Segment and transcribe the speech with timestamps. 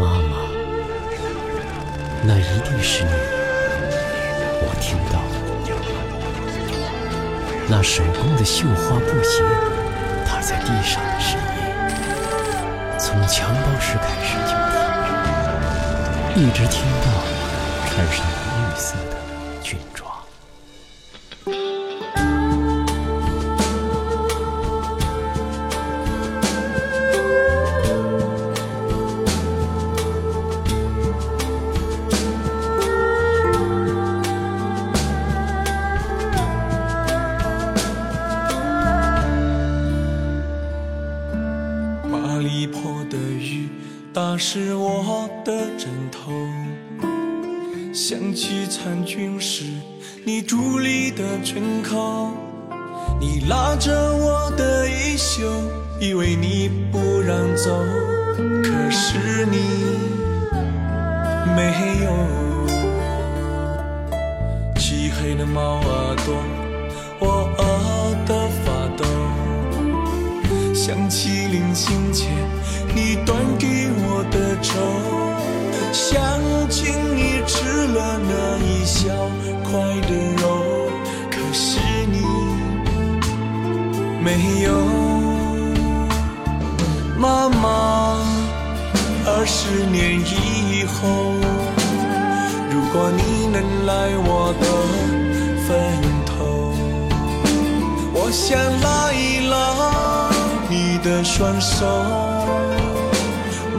[0.00, 0.36] 妈妈，
[2.22, 3.10] 那一定是你。
[4.62, 5.20] 我听到
[7.68, 9.44] 那手工的绣花布鞋
[10.26, 11.68] 踏在地上的声音，
[12.98, 14.52] 从襁褓时开始就
[16.32, 17.06] 听，一直听到
[17.90, 19.14] 穿上了绿色的
[19.62, 20.09] 军装。
[44.12, 46.32] 打湿我的枕头，
[47.92, 49.62] 想起参军时
[50.24, 52.32] 你伫立的村口，
[53.20, 55.48] 你拉着我的衣袖，
[56.00, 57.70] 以为你不让走，
[58.64, 59.58] 可是你
[61.54, 62.10] 没有。
[64.74, 66.34] 漆黑的猫耳朵，
[67.20, 69.04] 我饿得发抖。
[70.74, 72.28] 想起临行前
[72.92, 73.79] 你端给
[74.62, 74.74] 我，
[75.92, 78.32] 想起你吃了那
[78.64, 79.08] 一小
[79.64, 79.70] 块
[80.08, 80.44] 的肉，
[81.30, 82.18] 可是你
[84.22, 84.68] 没有。
[87.18, 88.22] 妈妈，
[89.26, 90.98] 二十年以后，
[92.70, 93.92] 如果你能来
[94.24, 94.64] 我的
[95.66, 95.68] 坟
[96.24, 96.72] 头，
[98.14, 100.30] 我想拉一拉
[100.68, 101.84] 你的双手，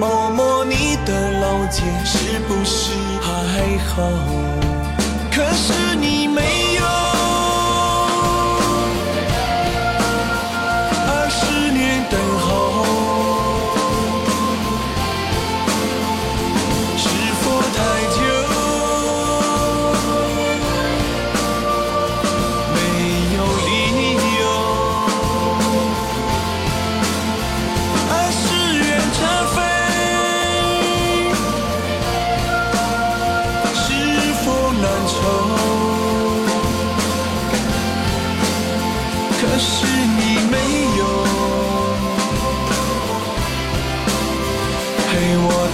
[0.00, 4.00] 摸摸你的老茧，是不是还好？
[5.30, 5.74] 可是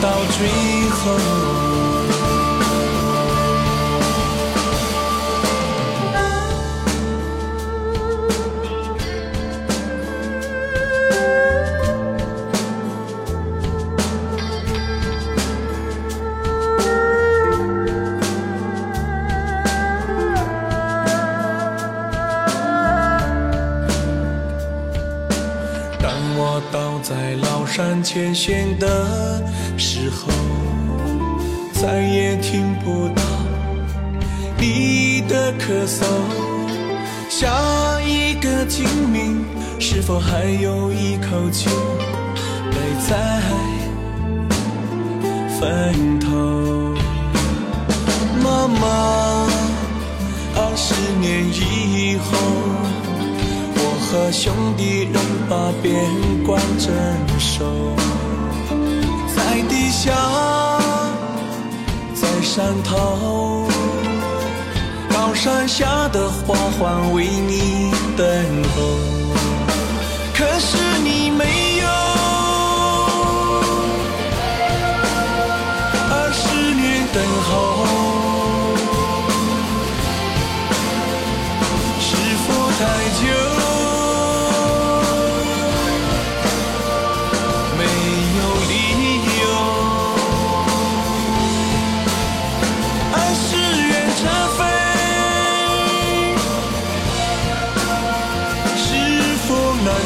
[0.06, 1.85] 到最后。
[27.02, 29.42] 在老山前线的
[29.76, 30.32] 时候，
[31.72, 33.22] 再也听不到
[34.58, 36.04] 你的咳嗽。
[37.28, 39.44] 下一个清明，
[39.78, 41.70] 是否还有一口酒
[42.72, 42.76] 待
[43.06, 43.42] 在
[45.60, 46.94] 坟头？
[48.42, 49.46] 妈妈，
[50.56, 52.65] 二十年以后。
[54.08, 55.92] 和兄弟仍把边
[56.44, 56.94] 关镇
[57.40, 57.64] 守，
[59.34, 60.12] 在地下，
[62.14, 63.68] 在山头，
[65.10, 68.26] 高山下的花环为你等
[68.76, 68.82] 候。
[70.34, 71.88] 可是你没有，
[76.10, 77.65] 二十年等候。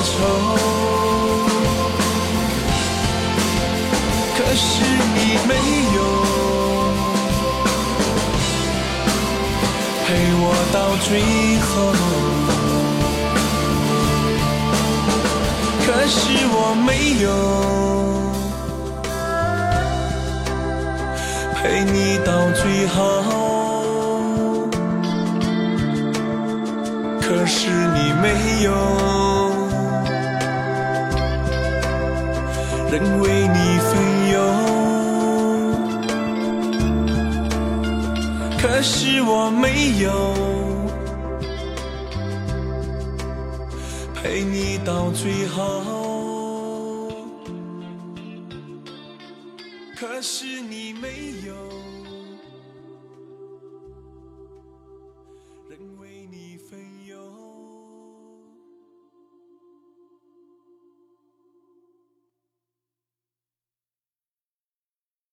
[0.02, 0.10] 愁？
[4.36, 4.64] 可是
[5.14, 5.50] 你没
[5.94, 5.98] 有。
[10.06, 10.08] 陪
[10.42, 11.08] 我到最
[11.60, 11.68] 后。
[15.86, 16.18] 可是
[16.52, 16.88] 我没
[17.20, 17.26] 有
[21.56, 22.98] 陪你到最后，
[27.20, 28.24] 可是你没
[28.62, 28.68] 有
[32.90, 33.92] 能为你分
[34.32, 34.36] 忧。
[38.60, 40.10] 可是我没有
[44.14, 47.12] 陪你到最后，
[49.96, 51.79] 可是你没有。